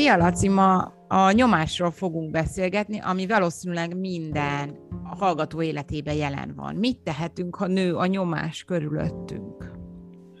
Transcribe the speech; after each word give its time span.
Szia, 0.00 0.16
Laci! 0.16 0.48
Ma 0.48 0.76
a 1.08 1.30
nyomásról 1.30 1.90
fogunk 1.90 2.30
beszélgetni, 2.30 2.98
ami 2.98 3.26
valószínűleg 3.26 3.98
minden 3.98 4.76
a 5.04 5.16
hallgató 5.16 5.62
életében 5.62 6.14
jelen 6.14 6.52
van. 6.56 6.74
Mit 6.74 6.98
tehetünk, 6.98 7.54
ha 7.54 7.66
nő 7.66 7.94
a 7.94 8.06
nyomás 8.06 8.64
körülöttünk? 8.64 9.72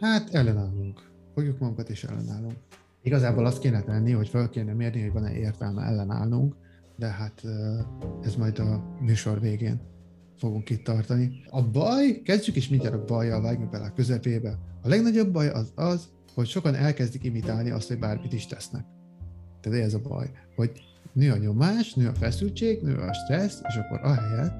Hát 0.00 0.34
ellenállunk. 0.34 1.10
Fogjuk 1.34 1.58
magunkat 1.58 1.88
és 1.88 2.04
ellenállunk. 2.04 2.54
Igazából 3.02 3.46
azt 3.46 3.58
kéne 3.58 3.82
tenni, 3.82 4.12
hogy 4.12 4.28
fel 4.28 4.48
kéne 4.48 4.72
mérni, 4.72 5.02
hogy 5.02 5.12
van-e 5.12 5.32
értelme 5.32 5.82
ellenállnunk, 5.82 6.54
de 6.96 7.06
hát 7.06 7.42
ez 8.22 8.36
majd 8.36 8.58
a 8.58 8.96
műsor 9.00 9.40
végén 9.40 9.80
fogunk 10.36 10.70
itt 10.70 10.84
tartani. 10.84 11.30
A 11.50 11.62
baj, 11.62 12.20
kezdjük 12.24 12.56
is 12.56 12.68
mindjárt 12.68 12.94
a 12.94 13.04
bajjal, 13.04 13.42
vágjunk 13.42 13.70
bele 13.70 13.84
a 13.84 13.92
közepébe. 13.92 14.58
A 14.82 14.88
legnagyobb 14.88 15.32
baj 15.32 15.48
az 15.48 15.72
az, 15.74 16.08
hogy 16.34 16.46
sokan 16.46 16.74
elkezdik 16.74 17.24
imitálni 17.24 17.70
azt, 17.70 17.88
hogy 17.88 17.98
bármit 17.98 18.32
is 18.32 18.46
tesznek. 18.46 18.84
Tehát 19.60 19.80
ez 19.80 19.94
a 19.94 20.00
baj, 20.08 20.30
hogy 20.56 20.70
nő 21.12 21.32
a 21.32 21.36
nyomás, 21.36 21.94
nő 21.94 22.08
a 22.08 22.14
feszültség, 22.14 22.82
nő 22.82 22.96
a 22.96 23.12
stressz, 23.12 23.60
és 23.68 23.76
akkor 23.76 24.00
ahelyett, 24.02 24.54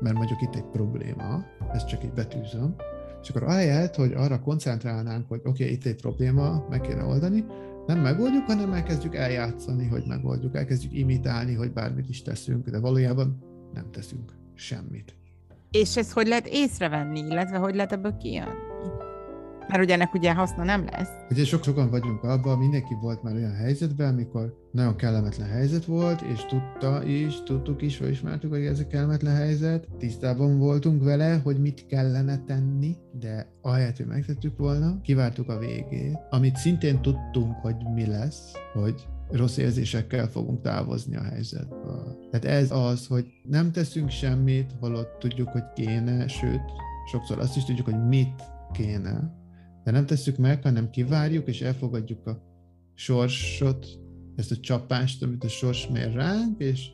mert 0.00 0.16
mondjuk 0.16 0.42
itt 0.42 0.54
egy 0.54 0.70
probléma, 0.72 1.44
ezt 1.72 1.88
csak 1.88 2.04
így 2.04 2.12
betűzöm, 2.12 2.74
és 3.22 3.28
akkor 3.28 3.42
ahelyett, 3.42 3.94
hogy 3.94 4.12
arra 4.12 4.40
koncentrálnánk, 4.40 5.28
hogy 5.28 5.40
oké, 5.44 5.62
okay, 5.62 5.74
itt 5.74 5.84
egy 5.84 6.00
probléma, 6.00 6.66
meg 6.70 6.80
kéne 6.80 7.04
oldani, 7.04 7.44
nem 7.86 8.00
megoldjuk, 8.00 8.44
hanem 8.46 8.72
elkezdjük 8.72 9.14
eljátszani, 9.14 9.86
hogy 9.86 10.04
megoldjuk, 10.06 10.56
elkezdjük 10.56 10.92
imitálni, 10.92 11.54
hogy 11.54 11.72
bármit 11.72 12.08
is 12.08 12.22
teszünk, 12.22 12.68
de 12.68 12.78
valójában 12.78 13.38
nem 13.74 13.90
teszünk 13.90 14.32
semmit. 14.54 15.14
És 15.70 15.96
ezt 15.96 16.12
hogy 16.12 16.26
lehet 16.26 16.46
észrevenni, 16.46 17.18
illetve 17.18 17.56
hogy 17.56 17.74
lehet 17.74 17.92
ebből 17.92 18.16
kijönni? 18.16 18.67
Mert 19.68 19.82
ugye 19.82 19.94
ennek 19.94 20.14
ugye 20.14 20.34
haszna 20.34 20.64
nem 20.64 20.84
lesz. 20.90 21.10
Ugye 21.30 21.44
sok 21.44 21.64
sokan 21.64 21.90
vagyunk 21.90 22.22
abban, 22.22 22.58
mindenki 22.58 22.94
volt 23.00 23.22
már 23.22 23.34
olyan 23.34 23.54
helyzetben, 23.54 24.12
amikor 24.12 24.68
nagyon 24.72 24.96
kellemetlen 24.96 25.48
helyzet 25.48 25.84
volt, 25.84 26.20
és 26.20 26.44
tudta 26.46 27.04
is, 27.04 27.42
tudtuk 27.42 27.82
is, 27.82 27.98
vagy 27.98 28.10
ismertük, 28.10 28.50
hogy 28.50 28.64
ez 28.64 28.80
a 28.80 28.86
kellemetlen 28.86 29.34
helyzet. 29.34 29.88
Tisztában 29.98 30.58
voltunk 30.58 31.04
vele, 31.04 31.40
hogy 31.44 31.60
mit 31.60 31.86
kellene 31.86 32.44
tenni, 32.44 32.96
de 33.12 33.46
ahelyett, 33.62 33.96
hogy 33.96 34.06
megtettük 34.06 34.58
volna, 34.58 35.00
kivártuk 35.00 35.48
a 35.48 35.58
végét, 35.58 36.18
amit 36.30 36.56
szintén 36.56 37.02
tudtunk, 37.02 37.54
hogy 37.56 37.76
mi 37.94 38.06
lesz, 38.06 38.52
hogy 38.72 39.06
rossz 39.30 39.56
érzésekkel 39.56 40.26
fogunk 40.26 40.62
távozni 40.62 41.16
a 41.16 41.22
helyzetből. 41.22 42.18
Tehát 42.30 42.60
ez 42.60 42.70
az, 42.70 43.06
hogy 43.06 43.26
nem 43.42 43.72
teszünk 43.72 44.10
semmit, 44.10 44.74
holott 44.80 45.18
tudjuk, 45.18 45.48
hogy 45.48 45.72
kéne, 45.74 46.28
sőt, 46.28 46.62
sokszor 47.10 47.38
azt 47.38 47.56
is 47.56 47.64
tudjuk, 47.64 47.86
hogy 47.86 48.06
mit 48.06 48.42
kéne, 48.72 49.37
de 49.88 49.94
nem 49.94 50.06
tesszük 50.06 50.36
meg, 50.36 50.62
hanem 50.62 50.90
kivárjuk 50.90 51.46
és 51.46 51.60
elfogadjuk 51.60 52.26
a 52.26 52.42
sorsot, 52.94 53.86
ezt 54.36 54.50
a 54.50 54.56
csapást, 54.56 55.22
amit 55.22 55.44
a 55.44 55.48
sors 55.48 55.88
mér 55.88 56.12
ránk, 56.12 56.60
és 56.60 56.86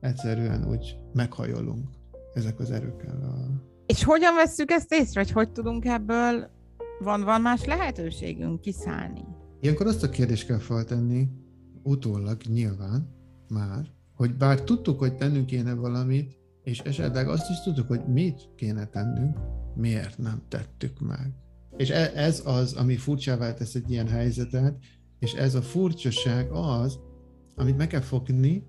egyszerűen 0.00 0.68
úgy 0.68 0.96
meghajolunk 1.12 1.88
ezek 2.34 2.60
az 2.60 2.70
erőkkel. 2.70 3.50
És 3.86 4.04
hogyan 4.04 4.34
vesszük 4.34 4.70
ezt 4.70 4.92
észre, 4.92 5.20
hogy 5.20 5.30
hogy 5.30 5.52
tudunk 5.52 5.84
ebből, 5.84 6.50
van, 6.98 7.24
van 7.24 7.40
más 7.40 7.64
lehetőségünk 7.64 8.60
kiszállni? 8.60 9.24
Ilyenkor 9.60 9.86
azt 9.86 10.02
a 10.02 10.08
kérdést 10.08 10.46
kell 10.46 10.58
feltenni, 10.58 11.28
utólag 11.82 12.40
nyilván 12.42 13.08
már, 13.48 13.86
hogy 14.14 14.34
bár 14.34 14.62
tudtuk, 14.62 14.98
hogy 14.98 15.16
tennünk 15.16 15.46
kéne 15.46 15.74
valamit, 15.74 16.38
és 16.62 16.78
esetleg 16.78 17.28
azt 17.28 17.50
is 17.50 17.62
tudtuk, 17.62 17.88
hogy 17.88 18.06
mit 18.06 18.48
kéne 18.56 18.86
tennünk, 18.86 19.38
miért 19.74 20.18
nem 20.18 20.42
tettük 20.48 21.00
meg. 21.00 21.32
És 21.80 21.90
e, 21.90 22.12
ez 22.14 22.42
az, 22.44 22.72
ami 22.72 22.96
furcsává 22.96 23.54
tesz 23.54 23.74
egy 23.74 23.90
ilyen 23.90 24.08
helyzetet, 24.08 24.78
és 25.18 25.32
ez 25.32 25.54
a 25.54 25.62
furcsaság 25.62 26.50
az, 26.50 26.98
amit 27.54 27.76
meg 27.76 27.86
kell 27.86 28.00
fogni, 28.00 28.66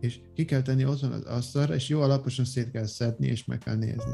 és 0.00 0.20
ki 0.34 0.44
kell 0.44 0.62
tenni 0.62 0.84
otthon 0.84 1.12
az 1.12 1.24
asztalra, 1.24 1.74
és 1.74 1.88
jó 1.88 2.00
alaposan 2.00 2.44
szét 2.44 2.70
kell 2.70 2.86
szedni, 2.86 3.26
és 3.26 3.44
meg 3.44 3.58
kell 3.58 3.76
nézni, 3.76 4.12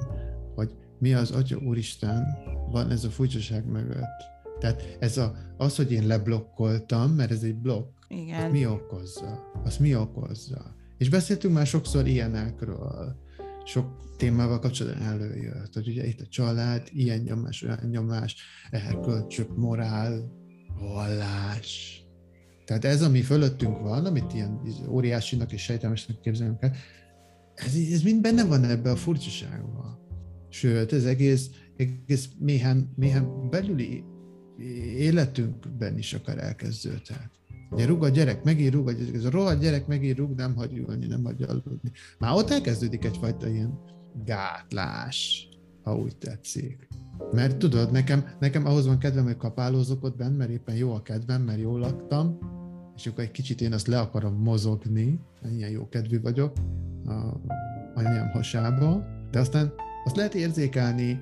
hogy 0.55 0.75
mi 0.99 1.15
az 1.15 1.31
Atya 1.31 1.57
Úristen 1.57 2.27
van 2.71 2.91
ez 2.91 3.05
a 3.05 3.11
furcsaság 3.11 3.67
mögött. 3.67 4.31
Tehát 4.61 4.97
ez 5.01 5.17
a, 5.17 5.35
az, 5.57 5.77
hogy 5.77 5.93
én 5.93 6.07
leblokkoltam, 6.07 7.11
mert 7.11 7.31
ez 7.31 7.43
egy 7.43 7.57
blokk, 7.57 7.99
Igen. 8.09 8.51
mi 8.51 8.67
okozza? 8.67 9.51
Az 9.65 9.77
mi 9.77 9.97
okozza? 9.97 10.75
És 10.99 11.09
beszéltünk 11.09 11.55
már 11.55 11.67
sokszor 11.67 12.07
ilyenekről, 12.07 13.17
sok 13.65 14.17
témával 14.17 14.59
kapcsolatban 14.59 15.07
előjött, 15.07 15.75
hogy 15.75 15.89
ugye 15.89 16.07
itt 16.07 16.21
a 16.21 16.27
család, 16.27 16.89
ilyen 16.93 17.21
nyomás, 17.21 17.63
olyan 17.63 17.89
nyomás, 17.91 18.37
erkölcsök, 18.71 19.57
morál, 19.57 20.33
vallás. 20.79 22.01
Tehát 22.65 22.85
ez, 22.85 23.03
ami 23.03 23.23
fölöttünk 23.23 23.79
van, 23.79 24.07
amit 24.07 24.33
ilyen 24.35 24.61
óriásinak 24.89 25.53
és 25.53 25.63
sejtelmesnek 25.63 26.21
képzelünk 26.21 26.63
el, 26.63 26.73
ez, 27.55 27.75
ez 27.93 28.03
mind 28.03 28.21
benne 28.21 28.45
van 28.45 28.65
ebbe 28.65 28.91
a 28.91 28.97
furcsaságban. 28.97 29.99
Sőt, 30.49 30.93
ez 30.93 31.05
egész, 31.05 31.51
egész 31.77 32.29
méhen, 32.39 32.93
méhen 32.97 33.51
belüli 33.51 34.05
életünkben 34.97 35.99
is 35.99 36.15
akar 36.15 36.39
elkezdődhet. 36.39 37.31
Ugye 37.73 37.87
rúg 37.87 38.03
a 38.03 38.09
gyerek, 38.09 38.45
megír, 38.45 38.73
rúg 38.73 38.89
a 38.89 38.93
gyerek, 38.93 39.15
ez 39.15 39.25
a 39.25 39.31
rohadt 39.31 39.61
gyerek 39.61 39.87
megír, 39.87 40.17
rúg, 40.17 40.35
nem 40.35 40.55
hagy 40.55 40.77
ülni, 40.77 41.07
nem 41.07 41.25
hagy 41.25 41.43
aludni. 41.43 41.91
Már 42.19 42.35
ott 42.35 42.51
elkezdődik 42.51 43.05
egyfajta 43.05 43.49
ilyen 43.49 43.79
gátlás, 44.25 45.49
ha 45.83 45.97
úgy 45.97 46.17
tetszik. 46.17 46.89
Mert 47.33 47.57
tudod, 47.57 47.93
nekem, 47.93 48.25
nekem 48.41 48.67
ahhoz 48.67 48.87
van 48.87 48.99
kedvem, 48.99 49.25
hogy 49.25 49.37
kapálózok 49.37 50.05
ott 50.05 50.17
bent, 50.17 50.37
mert 50.37 50.51
éppen 50.51 50.75
jó 50.75 50.95
a 50.95 51.03
kedvem, 51.03 51.43
mert 51.43 51.61
jól 51.61 51.79
laktam, 51.79 52.39
és 52.97 53.07
akkor 53.07 53.25
egy 53.25 53.31
kicsit 53.31 53.61
én 53.61 53.73
azt 53.73 53.87
le 53.87 53.99
akarom 53.99 54.35
mozogni, 54.35 55.21
ilyen 55.57 55.71
jó 55.71 55.89
kedvű 55.89 56.21
vagyok 56.21 56.53
a 57.07 57.13
anyám 57.95 58.31
hasába, 58.31 59.05
de 59.31 59.39
aztán 59.39 59.73
azt 60.05 60.17
lehet 60.17 60.35
érzékelni, 60.35 61.21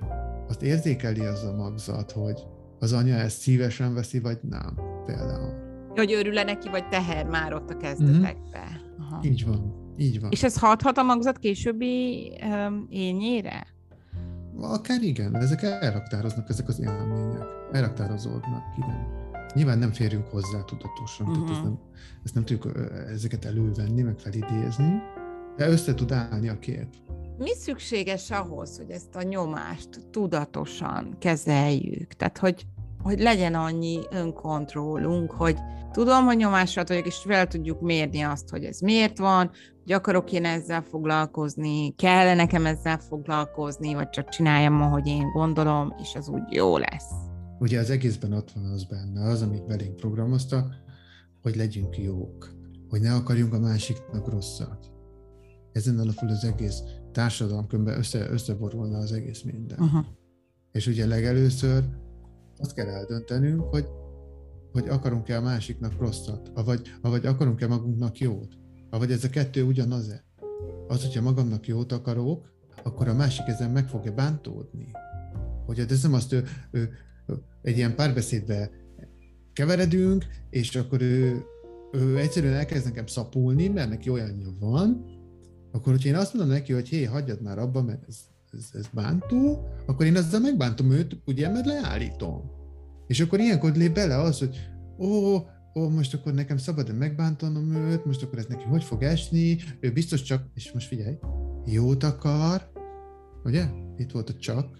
azt 0.48 0.62
érzékeli 0.62 1.20
az 1.20 1.44
a 1.44 1.56
magzat, 1.56 2.10
hogy 2.10 2.42
az 2.78 2.92
anya 2.92 3.14
ezt 3.14 3.38
szívesen 3.38 3.94
veszi, 3.94 4.18
vagy 4.18 4.38
nem, 4.48 4.80
például. 5.06 5.69
Hogy 5.94 6.12
örül 6.12 6.32
neki, 6.32 6.68
vagy 6.68 6.88
teher 6.88 7.26
már 7.26 7.54
ott 7.54 7.70
a 7.70 7.76
kezdetekbe. 7.76 8.80
Uh-huh. 8.98 9.24
Így 9.24 9.44
van, 9.46 9.74
így 9.96 10.20
van. 10.20 10.30
És 10.30 10.42
ez 10.42 10.58
hathat 10.58 10.98
a 10.98 11.02
magzat 11.02 11.38
későbbi 11.38 12.32
um, 12.42 12.86
ényére? 12.90 13.66
Akár 14.60 15.02
igen, 15.02 15.36
ezek 15.36 15.62
elraktároznak, 15.62 16.48
ezek 16.48 16.68
az 16.68 16.80
élmények. 16.80 17.44
Elraktározódnak, 17.72 18.62
igen. 18.76 19.18
Nyilván 19.54 19.78
nem 19.78 19.92
férjünk 19.92 20.26
hozzá 20.26 20.64
tudatosan, 20.64 21.26
uh-huh. 21.26 21.44
tehát 21.44 21.56
ezt 21.56 21.62
nem, 21.62 21.78
ezt 22.24 22.34
nem 22.34 22.44
tudjuk 22.44 22.72
ezeket 23.08 23.44
elővenni, 23.44 24.02
meg 24.02 24.18
felidézni, 24.18 25.02
de 25.56 25.68
össze 25.68 25.94
tud 25.94 26.12
állni 26.12 26.48
a 26.48 26.58
kép. 26.58 26.86
Mi 27.38 27.54
szükséges 27.54 28.30
ahhoz, 28.30 28.76
hogy 28.76 28.90
ezt 28.90 29.14
a 29.14 29.22
nyomást 29.22 29.88
tudatosan 30.10 31.16
kezeljük? 31.18 32.12
Tehát, 32.12 32.38
hogy 32.38 32.66
hogy 33.02 33.20
legyen 33.20 33.54
annyi 33.54 34.00
önkontrollunk, 34.10 35.30
hogy 35.30 35.56
tudom, 35.92 36.24
hogy 36.24 36.36
nyomásra 36.36 36.84
vagyok, 36.86 37.06
és 37.06 37.16
fel 37.16 37.46
tudjuk 37.46 37.80
mérni 37.80 38.20
azt, 38.20 38.48
hogy 38.48 38.64
ez 38.64 38.80
miért 38.80 39.18
van, 39.18 39.50
hogy 39.82 39.92
akarok 39.92 40.32
én 40.32 40.44
ezzel 40.44 40.82
foglalkozni, 40.82 41.94
kell 41.94 42.34
nekem 42.34 42.66
ezzel 42.66 42.98
foglalkozni, 42.98 43.94
vagy 43.94 44.08
csak 44.08 44.28
csináljam, 44.28 44.82
ahogy 44.82 45.06
én 45.06 45.32
gondolom, 45.32 45.94
és 46.02 46.14
az 46.14 46.28
úgy 46.28 46.42
jó 46.52 46.78
lesz. 46.78 47.10
Ugye 47.58 47.78
az 47.80 47.90
egészben 47.90 48.32
ott 48.32 48.50
van 48.50 48.64
az 48.64 48.84
benne, 48.84 49.28
az, 49.28 49.42
amit 49.42 49.66
belénk 49.66 49.96
programoztak, 49.96 50.74
hogy 51.42 51.56
legyünk 51.56 51.98
jók, 51.98 52.50
hogy 52.88 53.00
ne 53.00 53.14
akarjunk 53.14 53.52
a 53.52 53.58
másiknak 53.58 54.28
rosszat. 54.28 54.90
Ezen 55.72 55.98
alapul 55.98 56.28
az 56.28 56.44
egész 56.44 56.82
társadalom, 57.12 57.66
különben 57.66 57.98
össze, 57.98 58.30
összeborulna 58.30 58.98
az 58.98 59.12
egész 59.12 59.42
minden. 59.42 59.78
Uh-huh. 59.78 60.04
És 60.72 60.86
ugye 60.86 61.06
legelőször 61.06 61.84
azt 62.60 62.74
kell 62.74 62.86
eldöntenünk, 62.86 63.62
hogy, 63.62 63.86
hogy 64.72 64.88
akarunk-e 64.88 65.36
a 65.36 65.40
másiknak 65.40 65.98
rosszat, 65.98 66.50
vagy, 66.64 66.94
vagy 67.02 67.26
akarunk-e 67.26 67.66
magunknak 67.66 68.18
jót, 68.18 68.58
vagy 68.90 69.12
ez 69.12 69.24
a 69.24 69.28
kettő 69.28 69.62
ugyanaz-e. 69.64 70.24
Az, 70.88 71.02
hogyha 71.02 71.22
magamnak 71.22 71.66
jót 71.66 71.92
akarok, 71.92 72.52
akkor 72.82 73.08
a 73.08 73.14
másik 73.14 73.46
ezen 73.46 73.70
meg 73.70 73.88
fogja 73.88 74.12
bántódni. 74.12 74.90
Hogy 75.66 75.78
ez 75.78 76.02
nem 76.02 76.14
azt 76.14 76.32
ő, 76.32 76.44
ő, 76.70 76.90
egy 77.62 77.76
ilyen 77.76 77.94
párbeszédbe 77.94 78.70
keveredünk, 79.52 80.26
és 80.50 80.76
akkor 80.76 81.02
ő, 81.02 81.44
ő 81.92 82.18
egyszerűen 82.18 82.54
elkezd 82.54 82.84
nekem 82.84 83.06
szapulni, 83.06 83.68
mert 83.68 83.88
neki 83.88 84.10
olyanja 84.10 84.48
van, 84.58 85.04
akkor 85.72 85.92
hogyha 85.92 86.08
én 86.08 86.16
azt 86.16 86.34
mondom 86.34 86.52
neki, 86.52 86.72
hogy 86.72 86.88
hé, 86.88 87.04
hagyjad 87.04 87.42
már 87.42 87.58
abba, 87.58 87.82
mert 87.82 88.04
ez 88.08 88.16
ez, 88.52 88.68
ez 88.72 88.88
bántó, 88.92 89.68
akkor 89.86 90.06
én 90.06 90.16
ezzel 90.16 90.40
megbántom 90.40 90.90
őt, 90.90 91.16
ugye, 91.26 91.48
mert 91.48 91.66
leállítom. 91.66 92.50
És 93.06 93.20
akkor 93.20 93.40
ilyenkor 93.40 93.72
lép 93.76 93.94
bele 93.94 94.16
az, 94.16 94.38
hogy 94.38 94.70
ó, 94.98 95.36
ó, 95.74 95.88
most 95.88 96.14
akkor 96.14 96.34
nekem 96.34 96.56
szabad-e 96.56 96.92
megbántanom 96.92 97.74
őt, 97.74 98.04
most 98.04 98.22
akkor 98.22 98.38
ez 98.38 98.46
neki 98.46 98.64
hogy 98.64 98.84
fog 98.84 99.02
esni, 99.02 99.58
ő 99.80 99.92
biztos 99.92 100.22
csak, 100.22 100.46
és 100.54 100.72
most 100.72 100.86
figyelj, 100.86 101.18
jót 101.64 102.02
akar, 102.02 102.70
ugye? 103.44 103.68
Itt 103.96 104.10
volt 104.10 104.30
a 104.30 104.34
csak, 104.34 104.78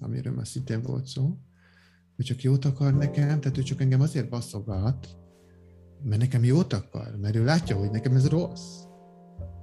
amiről 0.00 0.32
már 0.32 0.46
szintén 0.46 0.82
volt 0.82 1.06
szó, 1.06 1.38
ő 2.16 2.22
csak 2.22 2.42
jót 2.42 2.64
akar 2.64 2.94
nekem, 2.94 3.40
tehát 3.40 3.58
ő 3.58 3.62
csak 3.62 3.80
engem 3.80 4.00
azért 4.00 4.28
basszogat, 4.28 5.08
mert 6.02 6.20
nekem 6.20 6.44
jót 6.44 6.72
akar, 6.72 7.16
mert 7.20 7.36
ő 7.36 7.44
látja, 7.44 7.76
hogy 7.76 7.90
nekem 7.90 8.14
ez 8.14 8.28
rossz. 8.28 8.85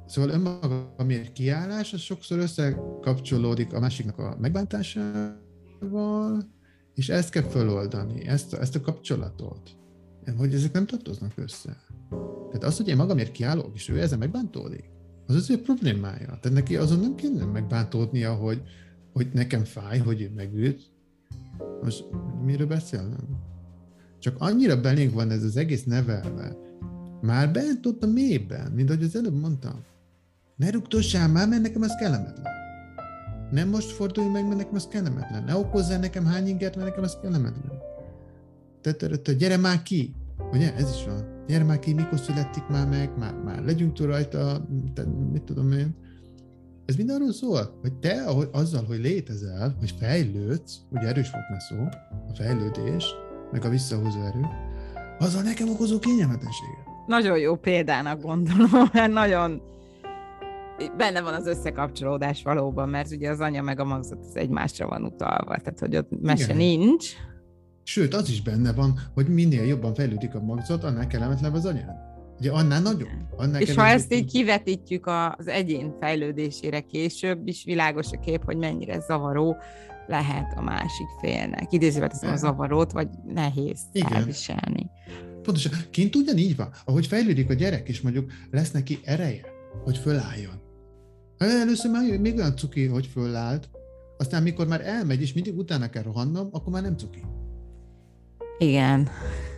Szóval 0.06 0.30
önmaga, 0.30 0.94
ami 0.98 1.14
egy 1.14 1.32
kiállás, 1.32 1.94
az 1.94 2.00
sokszor 2.00 2.40
összekapcsolódik 2.40 3.74
a 3.74 3.80
másiknak 3.80 4.18
a 4.18 4.38
megbántásával, 4.40 6.52
és 6.96 7.10
ezt 7.10 7.30
kell 7.30 7.44
feloldani, 7.44 8.28
ezt 8.28 8.54
a, 8.54 8.60
ezt 8.60 8.76
a 8.76 8.82
kapcsolatot. 8.82 9.78
Hogy 10.38 10.54
ezek 10.54 10.72
nem 10.72 10.86
tartoznak 10.86 11.32
össze. 11.36 11.78
Tehát 12.48 12.64
az, 12.64 12.78
hogy 12.78 12.88
én 12.88 12.96
magamért 12.96 13.32
kiállok, 13.32 13.72
és 13.74 13.90
ő 13.90 14.02
ezen 14.02 14.20
megbántódik, 14.20 14.92
az 15.28 15.36
az 15.36 15.50
ő 15.50 15.62
problémája. 15.62 16.26
Tehát 16.26 16.52
neki 16.52 16.76
azon 16.76 17.00
nem 17.00 17.16
kéne 17.16 17.46
megbántódnia, 17.46 18.34
hogy, 18.34 18.62
hogy 19.14 19.28
nekem 19.34 19.64
fáj, 19.64 20.00
hogy 20.00 20.22
ő 20.22 20.32
megült. 20.36 20.82
Most 21.82 22.06
miről 22.46 22.68
beszélnem? 22.68 23.28
Csak 24.20 24.36
annyira 24.40 24.82
belénk 24.82 25.14
van 25.14 25.32
ez 25.32 25.44
az 25.44 25.58
egész 25.58 25.84
nevelve, 25.84 26.58
már 27.22 27.52
bent 27.52 27.86
ott 27.86 28.04
a 28.04 28.08
mélyben, 28.08 28.72
mint 28.72 28.90
ahogy 28.90 29.04
az 29.04 29.16
előbb 29.16 29.40
mondtam. 29.40 29.84
Ne 30.56 30.70
rugdossál 30.70 31.28
már, 31.28 31.48
mert 31.48 31.62
nekem 31.62 31.82
az 31.82 31.96
kellemetlen. 32.00 32.52
Nem 33.52 33.70
most 33.70 33.92
fordulj 33.92 34.28
meg, 34.28 34.44
mert 34.44 34.58
nekem 34.58 34.76
az 34.76 34.88
kellemetlen. 34.88 35.44
Ne 35.44 35.56
okozzál 35.56 36.00
nekem 36.00 36.26
hány 36.26 36.48
ingert, 36.48 36.76
mert 36.76 36.88
nekem 36.88 37.04
az 37.04 37.18
kellemetlen. 37.22 37.72
Te, 38.82 39.34
gyere 39.34 39.58
már 39.58 39.82
ki! 39.82 40.16
Ugye? 40.52 40.76
Ez 40.76 40.90
is 40.96 41.06
van. 41.06 41.34
Gyere 41.48 41.64
már 41.64 41.80
ki, 41.80 41.94
mikor 41.94 42.20
születik 42.20 42.68
már 42.68 42.88
meg, 42.88 43.18
már, 43.18 43.34
már 43.34 43.64
legyünk 43.64 43.94
túl 43.94 44.08
rajta, 44.08 44.68
te, 44.94 45.04
mit 45.32 45.44
tudom 45.44 45.72
én. 45.72 45.96
Ez 46.86 46.96
mind 46.96 47.10
arról 47.10 47.34
szól, 47.34 47.78
hogy 47.82 47.94
te 47.94 48.24
ahogy, 48.24 48.50
azzal, 48.52 48.84
hogy 48.84 49.00
létezel, 49.00 49.76
hogy 49.80 49.94
fejlődsz, 50.00 50.78
ugye 50.90 51.08
erős 51.08 51.32
volt 51.32 51.50
már 51.50 51.62
szó, 51.62 51.76
a 52.30 52.36
fejlődés, 52.36 53.06
meg 53.52 53.66
a 53.66 53.70
visszahozó 53.70 54.20
erő, 54.20 54.48
azzal 55.20 55.42
nekem 55.42 55.70
okozó 55.70 56.00
kényelmetlenséget. 56.00 56.86
Nagyon 57.08 57.38
jó 57.38 57.56
példának 57.56 58.22
gondolom, 58.22 58.90
mert 58.94 59.12
nagyon 59.12 59.62
benne 60.98 61.22
van 61.22 61.34
az 61.34 61.48
összekapcsolódás 61.48 62.44
valóban, 62.44 62.90
mert 62.90 63.12
ugye 63.12 63.30
az 63.30 63.40
anya 63.40 63.62
meg 63.62 63.80
a 63.80 63.84
magzat 63.84 64.20
az 64.20 64.36
egymásra 64.36 64.88
van 64.88 65.04
utalva, 65.04 65.58
tehát 65.58 65.80
hogy 65.80 65.96
ott 65.96 66.22
mese 66.22 66.44
Igen. 66.44 66.58
nincs. 66.58 67.08
Sőt, 67.84 68.14
az 68.14 68.30
is 68.30 68.42
benne 68.42 68.74
van, 68.74 69.00
hogy 69.14 69.28
minél 69.28 69.64
jobban 69.64 69.94
fejlődik 69.94 70.36
a 70.36 70.40
magzat, 70.40 70.84
annál 70.84 71.08
kellemetlenebb 71.08 71.54
az 71.54 71.66
anyád. 71.66 72.12
Ugye 72.40 72.52
annál 72.52 72.82
nagyobb. 72.82 73.10
Annál 73.38 73.62
és 73.62 73.76
ha 73.76 73.86
ezt 73.86 74.14
így 74.14 74.32
kivetítjük 74.32 75.08
az 75.08 75.48
egyén 75.48 75.96
fejlődésére 76.00 76.80
később, 76.80 77.48
is 77.48 77.64
világos 77.64 78.12
a 78.12 78.20
kép, 78.20 78.44
hogy 78.44 78.58
mennyire 78.58 79.00
zavaró 79.00 79.58
lehet 80.08 80.58
a 80.58 80.62
másik 80.62 81.08
félnek. 81.22 81.72
Idézővel 81.72 82.10
teszem 82.10 82.32
a 82.32 82.36
zavarót, 82.36 82.92
vagy 82.92 83.08
nehéz 83.26 83.80
Igen. 83.92 84.14
elviselni. 84.14 84.90
Pontosan. 85.42 85.72
Kint 85.90 86.16
ugyanígy 86.16 86.56
van. 86.56 86.70
Ahogy 86.86 87.08
fejlődik 87.08 87.50
a 87.50 87.54
gyerek, 87.54 87.90
és 87.90 88.02
mondjuk 88.02 88.32
lesz 88.52 88.72
neki 88.72 89.00
ereje, 89.04 89.46
hogy 89.84 89.98
fölálljon. 89.98 90.63
Először 91.50 91.92
már 91.92 92.20
még 92.20 92.36
olyan 92.36 92.56
cuki, 92.56 92.86
hogy 92.86 93.06
fölállt, 93.06 93.70
aztán 94.18 94.44
mikor 94.44 94.68
már 94.68 94.82
elmegy, 94.82 95.22
és 95.22 95.34
mindig 95.34 95.58
utána 95.58 95.90
kell 95.90 96.04
rohannom, 96.04 96.48
akkor 96.52 96.74
már 96.74 96.82
nem 96.82 96.98
cuki. 96.98 97.24
Igen. 98.58 99.10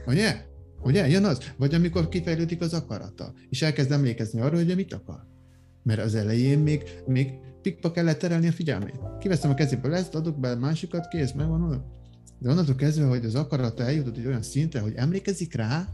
Ugye? 0.06 0.46
Ugye? 0.84 1.08
Jön 1.08 1.26
az? 1.26 1.40
Vagy 1.58 1.74
amikor 1.74 2.10
kifejlődik 2.10 2.62
az 2.62 2.74
akarata, 2.74 3.34
és 3.50 3.62
elkezd 3.62 3.92
emlékezni 3.92 4.42
arra, 4.42 4.56
hogy 4.56 4.76
mit 4.76 4.94
akar. 4.94 5.28
Mert 5.84 6.00
az 6.00 6.16
elején 6.16 6.60
még, 6.60 6.84
még 7.08 7.34
pikpa 7.62 7.92
kellett 7.92 8.20
terelni 8.20 8.48
a 8.48 8.52
figyelmét. 8.52 9.00
Kiveszem 9.20 9.52
a 9.52 9.54
kezéből 9.54 9.94
ezt, 9.94 10.16
adok 10.16 10.40
be 10.40 10.52
a 10.52 10.56
másikat, 10.56 11.08
kész, 11.08 11.32
megvan 11.32 11.64
oda. 11.64 11.86
De 12.40 12.50
onnantól 12.50 12.76
kezdve, 12.76 13.06
hogy 13.06 13.26
az 13.26 13.36
akarata 13.36 13.84
eljutott 13.84 14.18
egy 14.18 14.26
olyan 14.26 14.42
szintre, 14.42 14.80
hogy 14.80 14.94
emlékezik 14.96 15.56
rá, 15.56 15.88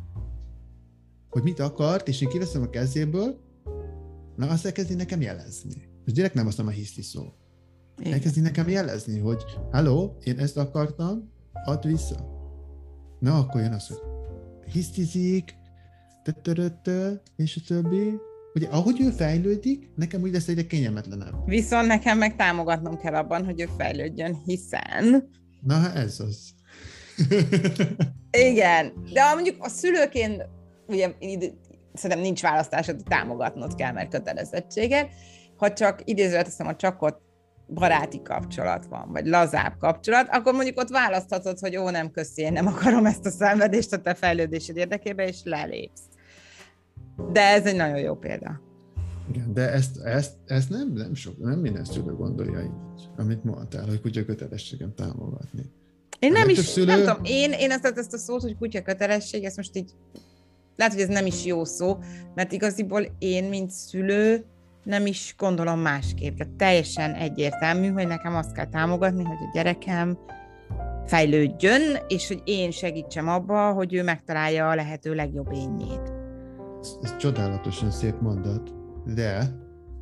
hogy 1.30 1.44
mit 1.44 1.60
akart, 1.60 2.08
és 2.08 2.22
én 2.22 2.30
kiveszem 2.30 2.62
a 2.62 2.70
kezéből, 2.70 3.40
na 4.36 4.48
azt 4.48 4.66
elkezdi 4.66 4.94
nekem 4.94 5.22
jelezni. 5.22 5.89
És 6.06 6.13
direkt 6.13 6.33
nem 6.33 6.48
azt 6.48 6.60
a 6.60 6.69
hiszti 6.69 7.01
szó. 7.01 7.33
Igen. 8.00 8.13
Elkezdi 8.13 8.39
nekem 8.39 8.69
jelezni, 8.69 9.19
hogy 9.19 9.44
hello, 9.72 10.12
én 10.24 10.39
ezt 10.39 10.57
akartam, 10.57 11.31
add 11.66 11.88
vissza. 11.88 12.39
Na, 13.19 13.38
akkor 13.38 13.62
jön 13.62 13.74
az, 13.74 13.88
hogy 13.88 14.00
hisztizik, 14.72 15.54
és 17.36 17.56
a 17.56 17.62
többi. 17.68 18.13
Ugye, 18.54 18.68
ahogy 18.68 19.01
ő 19.01 19.10
fejlődik, 19.10 19.89
nekem 19.95 20.22
úgy 20.22 20.31
lesz 20.31 20.48
egyre 20.48 20.66
kényelmetlenebb. 20.66 21.34
Viszont 21.45 21.88
nekem 21.88 22.18
meg 22.18 22.36
támogatnom 22.36 22.98
kell 22.98 23.13
abban, 23.13 23.45
hogy 23.45 23.62
ő 23.62 23.69
fejlődjön, 23.77 24.42
hiszen... 24.45 25.30
Na, 25.62 25.94
ez 25.94 26.19
az. 26.19 26.54
Igen, 28.31 28.94
de 29.13 29.34
mondjuk 29.34 29.56
a 29.60 29.69
szülőként, 29.69 30.48
ugye 30.88 31.13
szerintem 31.94 32.26
nincs 32.26 32.42
választásod, 32.42 33.04
támogatnod 33.10 33.76
kell, 33.76 33.92
mert 33.92 34.10
kötelezettséged. 34.10 35.08
Ha 35.56 35.74
csak 35.74 36.02
idézőt 36.04 36.44
teszem, 36.44 36.68
a 36.68 36.76
csakot 36.76 37.22
baráti 37.74 38.22
kapcsolat 38.22 38.86
van, 38.86 39.12
vagy 39.12 39.26
lazább 39.26 39.78
kapcsolat, 39.78 40.28
akkor 40.32 40.54
mondjuk 40.54 40.78
ott 40.78 40.90
választhatod, 40.90 41.60
hogy 41.60 41.78
ó, 41.78 41.90
nem 41.90 42.12
köszi, 42.12 42.42
én 42.42 42.54
nem 42.54 42.68
akarom 42.68 43.06
ezt 43.06 43.26
a 43.26 43.30
szenvedést 43.30 43.94
a 43.94 44.02
te 44.02 44.14
fejlődésed 44.14 44.78
érdekében, 44.78 45.28
és 45.28 45.42
lelépsz. 45.44 46.02
De 47.32 47.42
ez 47.42 47.66
egy 47.66 47.76
nagyon 47.76 48.00
jó 48.00 48.16
példa. 48.16 48.62
Igen, 49.30 49.54
de 49.54 49.72
ezt, 49.72 49.98
ezt, 49.98 50.34
ezt 50.46 50.70
nem, 50.70 50.94
nem, 50.94 51.14
sok, 51.14 51.38
nem 51.38 51.60
minden 51.60 51.84
szülő 51.84 52.16
gondolja 52.16 52.62
így, 52.62 53.10
amit 53.18 53.44
mondtál, 53.44 53.86
hogy 53.86 54.02
kutya 54.02 54.26
kötelességem 54.26 54.94
támogatni. 54.96 55.72
Én 56.20 56.32
nem 56.32 56.50
is, 56.50 56.58
szülő... 56.58 56.86
nem 56.86 57.00
tudom, 57.00 57.24
én, 57.24 57.52
én 57.52 57.72
ezt, 57.72 57.86
ezt 57.86 58.14
a 58.14 58.18
szót, 58.18 58.42
hogy 58.42 58.58
kutya 58.58 58.82
kötelesség, 58.82 59.44
ezt 59.44 59.58
most 59.58 59.76
így, 59.76 59.92
lehet, 60.81 60.94
hogy 60.95 61.04
ez 61.10 61.22
nem 61.22 61.25
is 61.25 61.45
jó 61.45 61.63
szó, 61.63 61.98
mert 62.36 62.51
igaziból 62.51 63.06
én, 63.19 63.44
mint 63.44 63.69
szülő, 63.69 64.45
nem 64.83 65.06
is 65.06 65.36
gondolom 65.38 65.80
másképp. 65.80 66.38
Tehát 66.38 66.54
teljesen 66.54 67.13
egyértelmű, 67.13 67.88
hogy 67.88 68.07
nekem 68.07 68.36
azt 68.36 68.51
kell 68.51 68.66
támogatni, 68.66 69.24
hogy 69.24 69.38
a 69.48 69.51
gyerekem 69.54 70.18
fejlődjön, 71.06 71.81
és 72.07 72.28
hogy 72.28 72.42
én 72.44 72.72
segítsem 72.72 73.28
abba, 73.28 73.72
hogy 73.72 73.94
ő 73.94 74.04
megtalálja 74.04 74.69
a 74.69 74.75
lehető 74.75 75.13
legjobb 75.13 75.51
énjét. 75.54 76.13
Ez, 76.81 76.89
ez 77.01 77.18
csodálatosan 77.18 77.92
szép 77.92 78.19
mondat, 78.22 78.74
de 79.06 79.56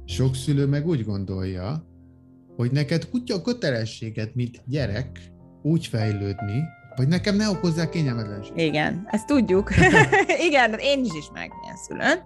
sok 0.06 0.36
szülő 0.36 0.66
meg 0.66 0.88
úgy 0.88 1.04
gondolja, 1.06 1.88
hogy 2.56 2.72
neked 2.72 3.10
kutya 3.10 3.42
kötelességet, 3.42 4.36
mint 4.36 4.62
gyerek, 4.66 5.32
úgy 5.62 5.86
fejlődni, 5.86 6.64
hogy 7.00 7.08
nekem 7.08 7.36
ne 7.36 7.50
okozzák 7.50 7.90
kényelmetlenséget. 7.90 8.58
Igen, 8.58 9.08
ezt 9.12 9.28
tudjuk. 9.28 9.72
Igen, 10.48 10.74
én 10.80 11.04
is 11.04 11.12
ismerek 11.20 11.52
ilyen 11.64 11.78
szülőn. 11.78 12.20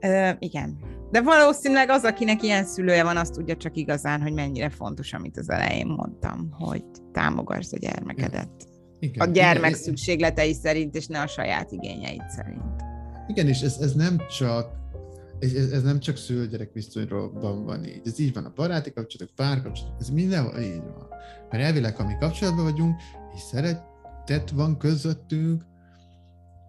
Ö, 0.00 0.30
igen. 0.38 0.78
De 1.10 1.20
valószínűleg 1.20 1.90
az, 1.90 2.02
akinek 2.02 2.42
ilyen 2.42 2.64
szülője 2.64 3.02
van, 3.02 3.16
azt 3.16 3.32
tudja 3.32 3.56
csak 3.56 3.76
igazán, 3.76 4.22
hogy 4.22 4.32
mennyire 4.32 4.68
fontos, 4.68 5.12
amit 5.12 5.38
az 5.38 5.50
elején 5.50 5.86
mondtam, 5.86 6.48
hogy 6.50 6.84
támogass 7.12 7.72
a 7.72 7.78
gyermekedet. 7.78 8.50
Igen. 8.98 9.28
A 9.28 9.32
gyermek 9.32 9.70
igen. 9.70 9.82
szükségletei 9.82 10.54
szerint, 10.54 10.94
és 10.94 11.06
ne 11.06 11.20
a 11.20 11.26
saját 11.26 11.72
igényeid 11.72 12.28
szerint. 12.28 12.82
Igen, 13.26 13.48
és 13.48 13.60
ez, 13.60 13.76
ez 13.80 13.92
nem 13.92 14.16
csak 14.38 14.74
ez, 15.38 15.72
ez 15.72 15.82
nem 15.82 16.00
csak 16.00 16.16
szülő-gyerek 16.16 16.72
viszonyról 16.72 17.32
van 17.64 17.84
így. 17.84 18.00
Ez 18.04 18.18
így 18.18 18.32
van 18.32 18.44
a 18.44 18.52
baráti 18.54 18.92
kapcsolatok, 18.92 19.36
párkapcsolatok, 19.36 20.00
ez 20.00 20.10
mindenhol 20.10 20.60
így 20.60 20.82
van. 20.82 21.08
Mert 21.50 21.64
elvileg, 21.64 21.96
ha 21.96 22.06
mi 22.06 22.16
kapcsolatban 22.20 22.64
vagyunk, 22.64 23.00
és 23.36 23.42
szeretet 23.42 24.50
van 24.54 24.78
közöttünk, 24.78 25.64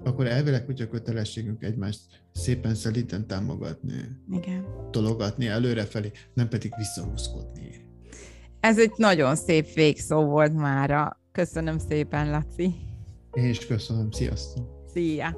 akkor 0.03 0.27
elvileg 0.27 0.65
kutya 0.65 0.87
kötelességünk 0.87 1.63
egymást 1.63 2.01
szépen 2.33 2.75
szelíten 2.75 3.27
támogatni. 3.27 3.93
Igen. 4.31 4.65
Tologatni 4.91 5.47
előrefelé, 5.47 6.11
nem 6.33 6.47
pedig 6.47 6.73
visszahúzkodni. 6.77 7.85
Ez 8.59 8.79
egy 8.79 8.91
nagyon 8.95 9.35
szép 9.35 9.73
végszó 9.73 10.25
volt 10.25 10.53
mára. 10.53 11.19
Köszönöm 11.31 11.77
szépen, 11.77 12.29
Laci. 12.29 12.75
Én 13.33 13.49
is 13.49 13.65
köszönöm. 13.65 14.11
Sziasztok. 14.11 14.67
Szia. 14.93 15.37